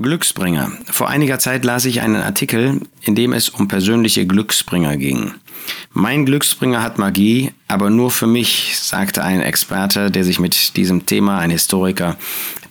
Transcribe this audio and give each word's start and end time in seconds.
Glücksbringer. 0.00 0.72
Vor 0.90 1.08
einiger 1.08 1.38
Zeit 1.38 1.64
las 1.64 1.86
ich 1.86 2.02
einen 2.02 2.16
Artikel, 2.16 2.82
in 3.00 3.14
dem 3.14 3.32
es 3.32 3.48
um 3.48 3.66
persönliche 3.66 4.26
Glücksbringer 4.26 4.96
ging. 4.98 5.32
Mein 5.92 6.26
Glücksbringer 6.26 6.82
hat 6.82 6.98
Magie, 6.98 7.52
aber 7.66 7.88
nur 7.88 8.10
für 8.10 8.26
mich, 8.26 8.76
sagte 8.78 9.24
ein 9.24 9.40
Experte, 9.40 10.10
der 10.10 10.24
sich 10.24 10.38
mit 10.38 10.76
diesem 10.76 11.06
Thema, 11.06 11.38
ein 11.38 11.50
Historiker, 11.50 12.16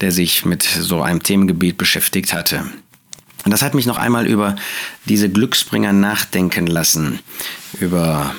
der 0.01 0.11
sich 0.11 0.45
mit 0.45 0.61
so 0.61 1.01
einem 1.01 1.23
Themengebiet 1.23 1.77
beschäftigt 1.77 2.31
hatte. 2.31 2.65
Und 3.43 3.51
das 3.51 3.63
hat 3.63 3.73
mich 3.73 3.85
noch 3.85 3.97
einmal 3.97 4.27
über 4.27 4.55
diese 5.05 5.29
Glücksbringer 5.29 5.93
nachdenken 5.93 6.67
lassen, 6.67 7.19
über 7.79 8.35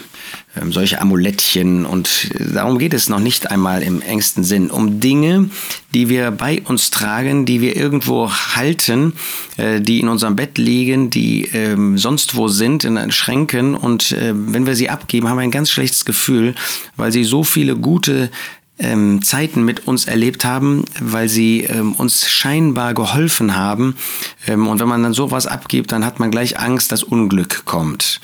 ähm, 0.60 0.72
solche 0.72 1.00
Amulettchen 1.00 1.86
und 1.86 2.30
darum 2.54 2.78
geht 2.78 2.94
es 2.94 3.08
noch 3.08 3.20
nicht 3.20 3.50
einmal 3.50 3.82
im 3.82 4.02
engsten 4.02 4.44
Sinn. 4.44 4.70
Um 4.70 5.00
Dinge, 5.00 5.50
die 5.94 6.08
wir 6.08 6.30
bei 6.30 6.62
uns 6.64 6.90
tragen, 6.90 7.46
die 7.46 7.60
wir 7.60 7.76
irgendwo 7.76 8.30
halten, 8.30 9.12
äh, 9.56 9.80
die 9.80 10.00
in 10.00 10.08
unserem 10.08 10.36
Bett 10.36 10.58
liegen, 10.58 11.10
die 11.10 11.44
ähm, 11.52 11.98
sonst 11.98 12.36
wo 12.36 12.48
sind, 12.48 12.84
in 12.84 13.10
Schränken 13.10 13.74
und 13.74 14.12
äh, 14.12 14.32
wenn 14.34 14.66
wir 14.66 14.76
sie 14.76 14.90
abgeben, 14.90 15.28
haben 15.28 15.36
wir 15.36 15.42
ein 15.42 15.50
ganz 15.50 15.70
schlechtes 15.70 16.04
Gefühl, 16.04 16.54
weil 16.96 17.12
sie 17.12 17.24
so 17.24 17.42
viele 17.44 17.76
gute 17.76 18.30
ähm, 18.78 19.22
Zeiten 19.22 19.64
mit 19.64 19.86
uns 19.86 20.06
erlebt 20.06 20.44
haben, 20.44 20.84
weil 21.00 21.28
sie 21.28 21.62
ähm, 21.62 21.92
uns 21.94 22.28
scheinbar 22.28 22.94
geholfen 22.94 23.56
haben. 23.56 23.96
Ähm, 24.46 24.66
und 24.66 24.80
wenn 24.80 24.88
man 24.88 25.02
dann 25.02 25.14
sowas 25.14 25.46
abgibt, 25.46 25.92
dann 25.92 26.04
hat 26.04 26.20
man 26.20 26.30
gleich 26.30 26.58
Angst, 26.58 26.92
dass 26.92 27.02
Unglück 27.02 27.64
kommt. 27.64 28.20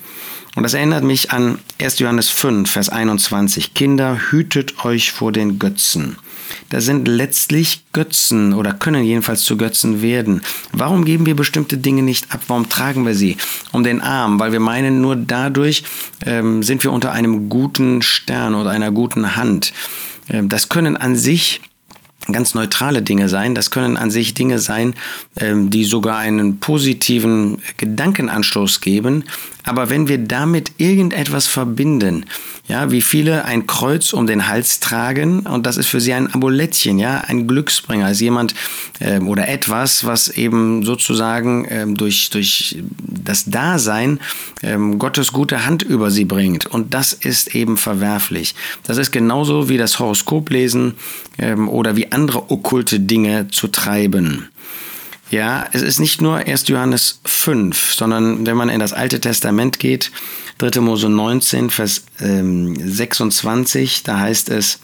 Und 0.55 0.65
das 0.65 0.75
erinnert 0.75 1.03
mich 1.03 1.31
an 1.31 1.59
1. 1.81 1.99
Johannes 1.99 2.29
5, 2.29 2.71
Vers 2.71 2.91
21. 2.91 3.73
Kinder, 3.75 4.19
hütet 4.31 4.85
euch 4.85 5.11
vor 5.11 5.33
den 5.33 5.59
Götzen. 5.59 6.17
Da 6.69 6.81
sind 6.81 7.09
letztlich 7.09 7.85
Götzen 7.93 8.53
oder 8.53 8.75
können 8.75 9.05
jedenfalls 9.05 9.45
zu 9.45 9.57
Götzen 9.57 10.03
werden. 10.03 10.43
Warum 10.73 11.05
geben 11.07 11.25
wir 11.25 11.35
bestimmte 11.35 11.79
Dinge 11.79 12.03
nicht 12.03 12.33
ab? 12.33 12.41
Warum 12.49 12.69
tragen 12.69 13.07
wir 13.07 13.15
sie 13.15 13.39
um 13.73 13.83
den 13.83 14.03
Arm? 14.03 14.39
Weil 14.39 14.53
wir 14.53 14.61
meinen, 14.61 15.01
nur 15.01 15.17
dadurch 15.17 15.85
ähm, 16.27 16.63
sind 16.63 16.85
wir 16.85 16.93
unter 16.93 17.13
einem 17.13 17.49
guten 17.49 18.03
Stern 18.03 18.55
oder 18.55 18.71
einer 18.71 18.91
guten 18.91 19.37
Hand. 19.37 19.73
Ähm, 20.29 20.51
das 20.51 20.69
können 20.69 20.97
an 20.99 21.17
sich 21.17 21.63
ganz 22.31 22.55
neutrale 22.55 23.03
Dinge 23.03 23.29
sein. 23.29 23.55
Das 23.55 23.71
können 23.71 23.97
an 23.97 24.11
sich 24.11 24.35
Dinge 24.35 24.59
sein, 24.59 24.95
ähm, 25.37 25.71
die 25.71 25.85
sogar 25.85 26.19
einen 26.19 26.61
positiven 26.61 27.63
Gedankenanstoß 27.79 28.81
geben. 28.81 29.25
Aber 29.65 29.91
wenn 29.91 30.09
wir 30.09 30.19
damit 30.19 30.73
irgendetwas 30.79 31.47
verbinden, 31.47 32.27
ja, 32.69 32.91
wie 32.91 33.03
viele 33.03 33.45
ein 33.45 33.67
Kreuz 33.67 34.13
um 34.13 34.27
den 34.27 34.49
Hals 34.49 34.81
tragen 34.81 35.41
und 35.41 35.67
das 35.67 35.77
ist 35.77 35.89
für 35.89 36.01
sie 36.01 36.13
ein 36.13 36.33
Amulettchen, 36.33 36.99
ja, 36.99 37.23
ein 37.27 37.47
Glücksbringer, 37.47 38.11
ist 38.11 38.21
jemand 38.21 38.55
ähm, 39.01 39.29
oder 39.29 39.49
etwas, 39.49 40.05
was 40.05 40.29
eben 40.29 40.85
sozusagen 40.85 41.67
ähm, 41.69 41.97
durch, 41.97 42.31
durch 42.31 42.79
das 42.99 43.45
Dasein 43.47 44.21
ähm, 44.63 44.99
Gottes 44.99 45.33
gute 45.33 45.67
Hand 45.67 45.83
über 45.83 46.11
sie 46.11 46.25
bringt. 46.25 46.67
Und 46.67 46.95
das 46.95 47.13
ist 47.13 47.55
eben 47.55 47.77
verwerflich. 47.77 48.55
Das 48.85 48.99
ist 48.99 49.11
genauso 49.13 49.69
wie 49.69 49.79
das 49.79 49.99
Horoskoplesen 49.99 50.95
ähm, 51.39 51.69
oder 51.69 51.97
wie 51.97 52.12
andere 52.13 52.51
okkulte 52.51 53.01
Dinge 53.01 53.49
zu 53.49 53.69
treiben. 53.69 54.49
Ja, 55.31 55.67
es 55.73 55.81
ist 55.81 55.99
nicht 55.99 56.21
nur 56.21 56.37
1. 56.37 56.69
Johannes 56.69 57.21
5, 57.25 57.95
sondern 57.95 58.47
wenn 58.47 58.57
man 58.57 58.69
in 58.69 58.81
das 58.81 58.93
Alte 58.93 59.19
Testament 59.19 59.79
geht, 59.79 60.13
3. 60.59 60.81
Mose 60.81 61.09
19, 61.09 61.71
Vers 61.71 62.05
ähm, 62.21 62.77
26, 62.77 64.03
da 64.03 64.19
heißt 64.19 64.51
es, 64.51 64.81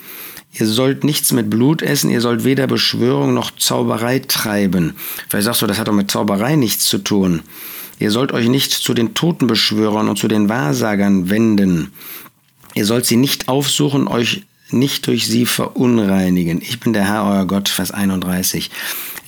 Ihr 0.53 0.67
sollt 0.67 1.05
nichts 1.05 1.33
mit 1.33 1.51
Blut 1.51 1.83
essen, 1.83 2.11
ihr 2.11 2.21
sollt 2.21 2.43
weder 2.43 2.67
Beschwörung 2.67 3.35
noch 3.35 3.51
Zauberei 3.57 4.19
treiben. 4.21 4.95
Vielleicht 5.29 5.45
sagst 5.45 5.63
du, 5.63 5.67
das 5.67 5.79
hat 5.79 5.89
doch 5.89 5.93
mit 5.93 6.11
Zauberei 6.11 6.57
nichts 6.57 6.85
zu 6.85 6.99
tun. 6.99 7.43
Ihr 7.99 8.11
sollt 8.11 8.33
euch 8.33 8.49
nicht 8.49 8.73
zu 8.73 8.95
den 8.95 9.15
Totenbeschwörern 9.15 10.09
und 10.09 10.19
zu 10.19 10.27
den 10.27 10.49
Wahrsagern 10.49 11.31
wenden. 11.31 11.93
Ihr 12.75 12.87
sollt 12.87 13.07
sie 13.07 13.17
nicht 13.17 13.49
aufsuchen, 13.49 14.09
euch 14.09 14.45
nicht 14.71 15.07
durch 15.07 15.27
sie 15.27 15.47
verunreinigen. 15.47 16.61
Ich 16.61 16.81
bin 16.81 16.93
der 16.93 17.07
Herr, 17.07 17.25
euer 17.25 17.47
Gott, 17.47 17.69
Vers 17.69 17.91
31. 17.91 18.71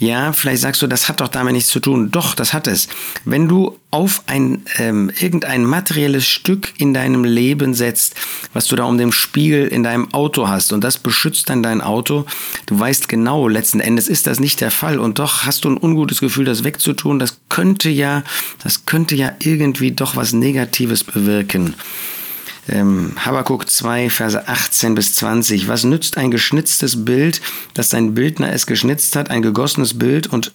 Ja, 0.00 0.32
vielleicht 0.32 0.62
sagst 0.62 0.80
du, 0.80 0.86
das 0.86 1.10
hat 1.10 1.20
doch 1.20 1.28
damit 1.28 1.52
nichts 1.52 1.68
zu 1.68 1.78
tun. 1.78 2.10
Doch, 2.10 2.34
das 2.34 2.54
hat 2.54 2.66
es. 2.66 2.88
Wenn 3.26 3.48
du 3.48 3.78
auf 3.90 4.22
ein 4.26 4.62
ähm, 4.78 5.10
irgendein 5.20 5.66
materielles 5.66 6.26
Stück 6.26 6.72
in 6.78 6.94
deinem 6.94 7.22
Leben 7.22 7.74
setzt, 7.74 8.14
was 8.54 8.66
du 8.66 8.76
da 8.76 8.84
um 8.84 8.96
den 8.96 9.12
Spiegel 9.12 9.66
in 9.66 9.82
deinem 9.82 10.10
Auto 10.14 10.48
hast 10.48 10.72
und 10.72 10.82
das 10.82 10.96
beschützt 10.96 11.50
dann 11.50 11.62
dein 11.62 11.82
Auto, 11.82 12.24
du 12.64 12.78
weißt 12.78 13.10
genau, 13.10 13.46
letzten 13.46 13.80
Endes 13.80 14.08
ist 14.08 14.26
das 14.26 14.40
nicht 14.40 14.62
der 14.62 14.70
Fall 14.70 14.98
und 14.98 15.18
doch 15.18 15.44
hast 15.44 15.66
du 15.66 15.68
ein 15.68 15.76
ungutes 15.76 16.20
Gefühl, 16.20 16.46
das 16.46 16.64
wegzutun. 16.64 17.18
Das 17.18 17.36
könnte 17.50 17.90
ja, 17.90 18.22
das 18.62 18.86
könnte 18.86 19.16
ja 19.16 19.32
irgendwie 19.40 19.92
doch 19.92 20.16
was 20.16 20.32
Negatives 20.32 21.04
bewirken. 21.04 21.74
Ähm, 22.68 23.12
Habakkuk 23.16 23.68
2, 23.68 24.10
Verse 24.10 24.46
18 24.46 24.94
bis 24.94 25.14
20. 25.14 25.68
Was 25.68 25.84
nützt 25.84 26.16
ein 26.16 26.30
geschnitztes 26.30 27.04
Bild, 27.04 27.40
dass 27.74 27.90
sein 27.90 28.14
Bildner 28.14 28.52
es 28.52 28.66
geschnitzt 28.66 29.16
hat, 29.16 29.30
ein 29.30 29.42
gegossenes 29.42 29.98
Bild 29.98 30.26
und 30.26 30.52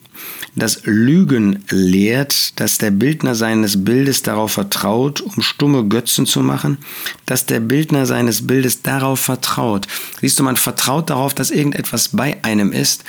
das 0.54 0.82
Lügen 0.84 1.64
lehrt, 1.68 2.58
dass 2.60 2.78
der 2.78 2.90
Bildner 2.90 3.34
seines 3.34 3.84
Bildes 3.84 4.22
darauf 4.22 4.52
vertraut, 4.52 5.20
um 5.20 5.42
stumme 5.42 5.86
Götzen 5.86 6.26
zu 6.26 6.40
machen, 6.40 6.78
dass 7.26 7.46
der 7.46 7.60
Bildner 7.60 8.06
seines 8.06 8.46
Bildes 8.46 8.82
darauf 8.82 9.20
vertraut. 9.20 9.86
Siehst 10.20 10.38
du, 10.38 10.42
man 10.42 10.56
vertraut 10.56 11.10
darauf, 11.10 11.34
dass 11.34 11.50
irgendetwas 11.50 12.08
bei 12.08 12.42
einem 12.42 12.72
ist, 12.72 13.04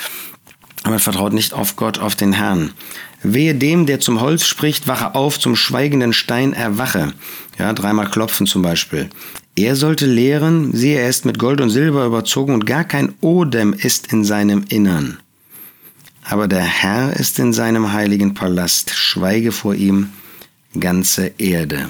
aber 0.87 0.99
vertraut 0.99 1.33
nicht 1.33 1.53
auf 1.53 1.75
Gott, 1.75 1.99
auf 1.99 2.15
den 2.15 2.31
Herrn. 2.31 2.71
Wehe 3.21 3.53
dem, 3.53 3.85
der 3.87 3.99
zum 3.99 4.21
Holz 4.21 4.45
spricht, 4.45 4.87
wache 4.87 5.15
auf, 5.15 5.37
zum 5.37 5.57
schweigenden 5.57 6.13
Stein 6.13 6.53
erwache. 6.53 7.11
Ja, 7.59 7.73
dreimal 7.73 8.09
klopfen 8.09 8.47
zum 8.47 8.61
Beispiel. 8.61 9.09
Er 9.57 9.75
sollte 9.75 10.05
lehren, 10.05 10.71
siehe, 10.71 10.97
er 10.97 11.09
ist 11.09 11.25
mit 11.25 11.39
Gold 11.39 11.59
und 11.59 11.71
Silber 11.71 12.05
überzogen 12.05 12.53
und 12.53 12.65
gar 12.65 12.85
kein 12.85 13.15
Odem 13.19 13.73
ist 13.73 14.13
in 14.13 14.23
seinem 14.23 14.63
Innern. 14.69 15.19
Aber 16.23 16.47
der 16.47 16.63
Herr 16.63 17.13
ist 17.17 17.37
in 17.37 17.51
seinem 17.51 17.91
heiligen 17.91 18.33
Palast, 18.33 18.95
schweige 18.95 19.51
vor 19.51 19.75
ihm 19.75 20.11
ganze 20.79 21.31
Erde. 21.37 21.89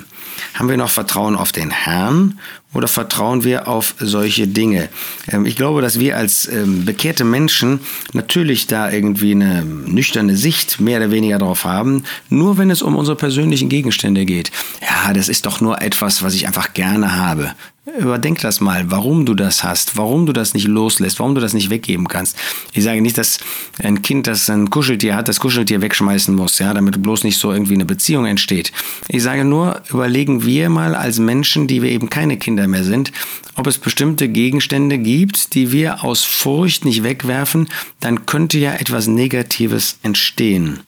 Haben 0.53 0.69
wir 0.69 0.77
noch 0.77 0.89
Vertrauen 0.89 1.35
auf 1.35 1.51
den 1.51 1.69
Herrn 1.71 2.39
oder 2.73 2.87
vertrauen 2.87 3.43
wir 3.43 3.67
auf 3.67 3.95
solche 3.99 4.47
Dinge? 4.47 4.89
Ähm, 5.27 5.45
ich 5.45 5.55
glaube, 5.55 5.81
dass 5.81 5.99
wir 5.99 6.17
als 6.17 6.47
ähm, 6.47 6.85
bekehrte 6.85 7.23
Menschen 7.23 7.79
natürlich 8.13 8.67
da 8.67 8.91
irgendwie 8.91 9.31
eine 9.31 9.63
nüchterne 9.63 10.35
Sicht 10.35 10.79
mehr 10.79 10.99
oder 10.99 11.11
weniger 11.11 11.37
drauf 11.37 11.63
haben, 11.63 12.03
nur 12.29 12.57
wenn 12.57 12.69
es 12.69 12.81
um 12.81 12.95
unsere 12.95 13.17
persönlichen 13.17 13.69
Gegenstände 13.69 14.25
geht. 14.25 14.51
Ja, 14.81 14.96
das 15.13 15.29
ist 15.29 15.45
doch 15.45 15.61
nur 15.61 15.81
etwas, 15.81 16.23
was 16.23 16.33
ich 16.33 16.47
einfach 16.47 16.73
gerne 16.73 17.15
habe. 17.15 17.53
Überdenk 17.99 18.41
das 18.41 18.59
mal, 18.59 18.91
warum 18.91 19.25
du 19.25 19.33
das 19.33 19.63
hast, 19.63 19.95
warum 19.95 20.25
du 20.25 20.33
das 20.33 20.53
nicht 20.53 20.67
loslässt, 20.67 21.19
warum 21.19 21.35
du 21.35 21.41
das 21.41 21.53
nicht 21.53 21.69
weggeben 21.69 22.07
kannst. 22.07 22.37
Ich 22.73 22.83
sage 22.83 23.01
nicht, 23.01 23.17
dass 23.17 23.39
ein 23.81 24.01
Kind, 24.01 24.27
das 24.27 24.49
ein 24.49 24.69
Kuscheltier 24.69 25.15
hat, 25.15 25.29
das 25.29 25.39
Kuscheltier 25.39 25.81
wegschmeißen 25.81 26.35
muss, 26.35 26.59
ja, 26.59 26.73
damit 26.73 27.01
bloß 27.01 27.23
nicht 27.23 27.37
so 27.37 27.51
irgendwie 27.51 27.75
eine 27.75 27.85
Beziehung 27.85 28.25
entsteht. 28.25 28.73
Ich 29.07 29.23
sage 29.23 29.45
nur, 29.45 29.81
überlegen 29.89 30.45
wir 30.45 30.69
mal 30.69 30.95
als 30.95 31.19
Menschen, 31.19 31.67
die 31.67 31.81
wir 31.81 31.89
eben 31.89 32.09
keine 32.09 32.37
Kinder 32.37 32.67
mehr 32.67 32.83
sind, 32.83 33.13
ob 33.55 33.67
es 33.67 33.77
bestimmte 33.77 34.27
Gegenstände 34.27 34.97
gibt, 34.97 35.53
die 35.53 35.71
wir 35.71 36.03
aus 36.03 36.23
Furcht 36.23 36.83
nicht 36.83 37.03
wegwerfen, 37.03 37.69
dann 38.01 38.25
könnte 38.25 38.57
ja 38.57 38.73
etwas 38.73 39.07
Negatives 39.07 39.99
entstehen. 40.03 40.81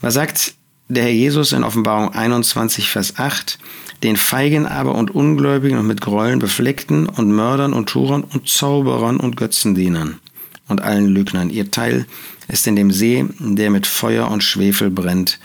Was 0.00 0.14
sagt 0.14 0.54
der 0.94 1.04
Herr 1.04 1.12
Jesus 1.12 1.52
in 1.52 1.64
Offenbarung 1.64 2.12
21, 2.12 2.88
Vers 2.88 3.18
8? 3.18 3.58
den 4.04 4.16
Feigen 4.16 4.66
aber 4.66 4.94
und 4.94 5.10
Ungläubigen 5.10 5.78
und 5.78 5.86
mit 5.86 6.02
Gräueln 6.02 6.38
befleckten 6.38 7.08
und 7.08 7.32
Mördern 7.32 7.72
und 7.72 7.88
Turern 7.88 8.22
und 8.22 8.48
Zauberern 8.48 9.18
und 9.18 9.36
Götzendienern 9.36 10.20
und 10.68 10.82
allen 10.82 11.08
Lügnern. 11.08 11.50
Ihr 11.50 11.70
Teil 11.70 12.06
ist 12.46 12.66
in 12.66 12.76
dem 12.76 12.90
See, 12.90 13.24
der 13.38 13.70
mit 13.70 13.86
Feuer 13.86 14.30
und 14.30 14.44
Schwefel 14.44 14.90
brennt, 14.90 15.38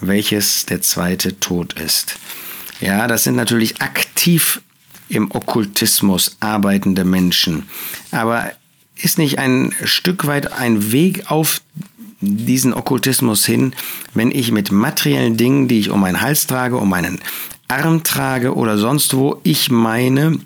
welches 0.00 0.66
der 0.66 0.82
zweite 0.82 1.38
Tod 1.38 1.74
ist. 1.74 2.18
Ja, 2.80 3.06
das 3.06 3.22
sind 3.22 3.36
natürlich 3.36 3.80
aktiv 3.80 4.60
im 5.08 5.30
Okkultismus 5.30 6.36
arbeitende 6.40 7.04
Menschen. 7.04 7.68
Aber 8.10 8.50
ist 8.96 9.18
nicht 9.18 9.38
ein 9.38 9.72
Stück 9.84 10.26
weit 10.26 10.52
ein 10.52 10.90
Weg 10.90 11.30
auf 11.30 11.62
diesen 12.22 12.72
Okkultismus 12.72 13.44
hin, 13.44 13.74
wenn 14.14 14.30
ich 14.30 14.52
mit 14.52 14.72
materiellen 14.72 15.36
Dingen, 15.36 15.68
die 15.68 15.80
ich 15.80 15.90
um 15.90 16.00
meinen 16.00 16.20
Hals 16.20 16.46
trage, 16.46 16.76
um 16.76 16.88
meinen 16.88 17.20
Arm 17.68 18.02
trage 18.02 18.54
oder 18.54 18.78
sonst 18.78 19.14
wo, 19.14 19.40
ich 19.42 19.70
meine 19.70 20.38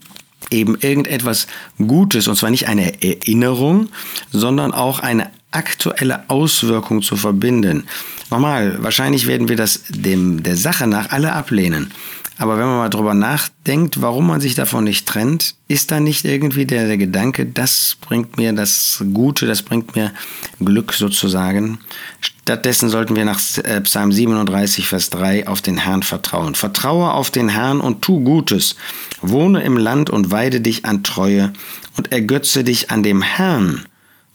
eben 0.50 0.76
irgendetwas 0.80 1.46
Gutes, 1.78 2.28
und 2.28 2.36
zwar 2.36 2.50
nicht 2.50 2.68
eine 2.68 3.02
Erinnerung, 3.02 3.88
sondern 4.30 4.72
auch 4.72 5.00
eine 5.00 5.30
aktuelle 5.50 6.28
Auswirkung 6.28 7.02
zu 7.02 7.16
verbinden. 7.16 7.86
Nochmal, 8.30 8.82
wahrscheinlich 8.82 9.26
werden 9.26 9.48
wir 9.48 9.56
das 9.56 9.84
dem, 9.88 10.42
der 10.42 10.56
Sache 10.56 10.86
nach 10.86 11.10
alle 11.10 11.32
ablehnen. 11.32 11.92
Aber 12.38 12.58
wenn 12.58 12.66
man 12.66 12.76
mal 12.76 12.90
drüber 12.90 13.14
nachdenkt, 13.14 14.02
warum 14.02 14.26
man 14.26 14.40
sich 14.40 14.54
davon 14.54 14.84
nicht 14.84 15.06
trennt, 15.06 15.54
ist 15.68 15.90
da 15.90 16.00
nicht 16.00 16.24
irgendwie 16.26 16.66
der, 16.66 16.86
der 16.86 16.98
Gedanke, 16.98 17.46
das 17.46 17.96
bringt 18.00 18.36
mir 18.36 18.52
das 18.52 19.02
Gute, 19.14 19.46
das 19.46 19.62
bringt 19.62 19.96
mir 19.96 20.12
Glück 20.60 20.92
sozusagen. 20.92 21.78
Stattdessen 22.20 22.90
sollten 22.90 23.16
wir 23.16 23.24
nach 23.24 23.40
äh, 23.58 23.80
Psalm 23.80 24.12
37, 24.12 24.86
Vers 24.86 25.08
3 25.10 25.48
auf 25.48 25.62
den 25.62 25.78
Herrn 25.78 26.02
vertrauen. 26.02 26.54
Vertraue 26.54 27.12
auf 27.12 27.30
den 27.30 27.48
Herrn 27.48 27.80
und 27.80 28.02
tu 28.02 28.22
Gutes. 28.22 28.76
Wohne 29.22 29.62
im 29.62 29.78
Land 29.78 30.10
und 30.10 30.30
weide 30.30 30.60
dich 30.60 30.84
an 30.84 31.02
Treue 31.02 31.54
und 31.96 32.12
ergötze 32.12 32.64
dich 32.64 32.90
an 32.90 33.02
dem 33.02 33.22
Herrn 33.22 33.86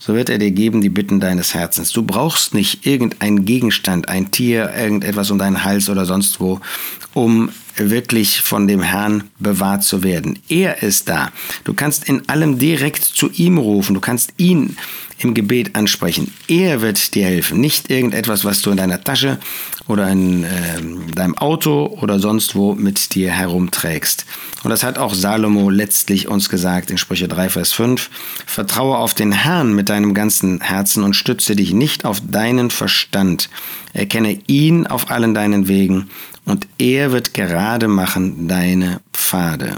so 0.03 0.15
wird 0.15 0.29
er 0.29 0.39
dir 0.39 0.49
geben 0.49 0.81
die 0.81 0.89
Bitten 0.89 1.19
deines 1.19 1.53
Herzens. 1.53 1.91
Du 1.91 2.01
brauchst 2.01 2.55
nicht 2.55 2.87
irgendein 2.87 3.45
Gegenstand, 3.45 4.09
ein 4.09 4.31
Tier, 4.31 4.73
irgendetwas 4.75 5.29
um 5.29 5.37
deinen 5.37 5.63
Hals 5.63 5.89
oder 5.89 6.07
sonst 6.07 6.39
wo, 6.39 6.59
um 7.13 7.51
wirklich 7.75 8.41
von 8.41 8.67
dem 8.67 8.81
Herrn 8.81 9.25
bewahrt 9.39 9.83
zu 9.83 10.03
werden. 10.03 10.39
Er 10.49 10.83
ist 10.83 11.09
da. 11.09 11.31
Du 11.63 11.73
kannst 11.73 12.07
in 12.07 12.27
allem 12.29 12.59
direkt 12.59 13.03
zu 13.03 13.29
ihm 13.31 13.57
rufen. 13.57 13.93
Du 13.93 13.99
kannst 13.99 14.33
ihn 14.37 14.77
im 15.23 15.33
Gebet 15.33 15.75
ansprechen. 15.75 16.33
Er 16.47 16.81
wird 16.81 17.13
dir 17.15 17.25
helfen. 17.25 17.59
Nicht 17.59 17.89
irgendetwas, 17.89 18.45
was 18.45 18.61
du 18.61 18.71
in 18.71 18.77
deiner 18.77 19.03
Tasche 19.03 19.39
oder 19.87 20.09
in 20.09 20.43
äh, 20.43 20.49
deinem 21.15 21.37
Auto 21.37 21.97
oder 22.01 22.19
sonst 22.19 22.55
wo 22.55 22.73
mit 22.73 23.13
dir 23.15 23.31
herumträgst. 23.31 24.25
Und 24.63 24.69
das 24.69 24.83
hat 24.83 24.97
auch 24.97 25.13
Salomo 25.13 25.69
letztlich 25.69 26.27
uns 26.27 26.49
gesagt 26.49 26.91
in 26.91 26.97
Sprüche 26.97 27.27
3, 27.27 27.49
Vers 27.49 27.73
5. 27.73 28.09
Vertraue 28.45 28.97
auf 28.97 29.13
den 29.13 29.31
Herrn 29.31 29.73
mit 29.73 29.89
deinem 29.89 30.13
ganzen 30.13 30.61
Herzen 30.61 31.03
und 31.03 31.15
stütze 31.15 31.55
dich 31.55 31.73
nicht 31.73 32.05
auf 32.05 32.21
deinen 32.25 32.69
Verstand. 32.69 33.49
Erkenne 33.93 34.39
ihn 34.47 34.87
auf 34.87 35.11
allen 35.11 35.33
deinen 35.33 35.67
Wegen 35.67 36.09
und 36.45 36.67
er 36.77 37.11
wird 37.11 37.33
gerade 37.33 37.87
machen 37.87 38.47
deine 38.47 39.01
Pfade. 39.13 39.77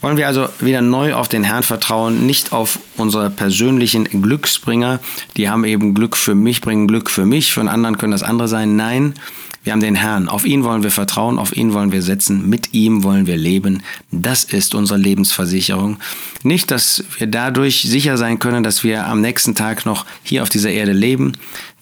Wollen 0.00 0.16
wir 0.16 0.26
also 0.26 0.48
wieder 0.60 0.80
neu 0.80 1.14
auf 1.14 1.28
den 1.28 1.44
Herrn 1.44 1.62
vertrauen, 1.62 2.24
nicht 2.24 2.52
auf 2.52 2.78
unsere 2.96 3.28
persönlichen 3.28 4.04
Glücksbringer, 4.04 4.98
die 5.36 5.50
haben 5.50 5.64
eben 5.64 5.94
Glück 5.94 6.16
für 6.16 6.34
mich, 6.34 6.62
bringen 6.62 6.88
Glück 6.88 7.10
für 7.10 7.26
mich, 7.26 7.52
für 7.52 7.60
einen 7.60 7.68
anderen 7.68 7.98
können 7.98 8.12
das 8.12 8.22
andere 8.22 8.48
sein. 8.48 8.76
Nein, 8.76 9.14
wir 9.62 9.72
haben 9.72 9.80
den 9.80 9.94
Herrn. 9.94 10.28
Auf 10.28 10.46
ihn 10.46 10.64
wollen 10.64 10.82
wir 10.82 10.90
vertrauen, 10.90 11.38
auf 11.38 11.54
ihn 11.54 11.74
wollen 11.74 11.92
wir 11.92 12.00
setzen, 12.00 12.48
mit 12.48 12.72
ihm 12.72 13.04
wollen 13.04 13.26
wir 13.26 13.36
leben. 13.36 13.82
Das 14.10 14.44
ist 14.44 14.74
unsere 14.74 14.98
Lebensversicherung. 14.98 15.98
Nicht, 16.42 16.70
dass 16.70 17.04
wir 17.18 17.26
dadurch 17.26 17.82
sicher 17.82 18.16
sein 18.16 18.38
können, 18.38 18.62
dass 18.62 18.84
wir 18.84 19.06
am 19.06 19.20
nächsten 19.20 19.54
Tag 19.54 19.84
noch 19.84 20.06
hier 20.22 20.42
auf 20.42 20.48
dieser 20.48 20.70
Erde 20.70 20.92
leben. 20.92 21.32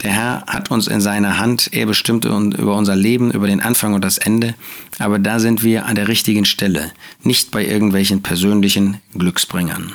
Der 0.02 0.10
Herr 0.10 0.44
hat 0.48 0.72
uns 0.72 0.88
in 0.88 1.00
seiner 1.00 1.38
Hand. 1.38 1.70
Er 1.72 1.86
bestimmt 1.86 2.24
über 2.24 2.76
unser 2.76 2.96
Leben, 2.96 3.30
über 3.30 3.46
den 3.46 3.60
Anfang 3.60 3.94
und 3.94 4.04
das 4.04 4.18
Ende. 4.18 4.54
Aber 4.98 5.20
da 5.20 5.38
sind 5.38 5.62
wir 5.62 5.86
an 5.86 5.94
der 5.94 6.08
richtigen 6.08 6.44
Stelle, 6.44 6.90
nicht 7.22 7.52
bei 7.52 7.64
irgendwelchen 7.64 8.22
persönlichen 8.22 8.98
Glücksbringern. 9.16 9.92